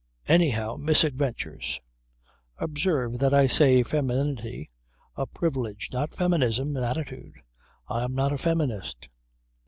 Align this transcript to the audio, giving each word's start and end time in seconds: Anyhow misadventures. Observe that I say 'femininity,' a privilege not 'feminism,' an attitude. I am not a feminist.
Anyhow 0.27 0.77
misadventures. 0.77 1.79
Observe 2.57 3.19
that 3.19 3.35
I 3.35 3.45
say 3.45 3.83
'femininity,' 3.83 4.71
a 5.15 5.27
privilege 5.27 5.89
not 5.93 6.15
'feminism,' 6.15 6.75
an 6.75 6.83
attitude. 6.83 7.35
I 7.87 8.03
am 8.03 8.15
not 8.15 8.33
a 8.33 8.39
feminist. 8.39 9.09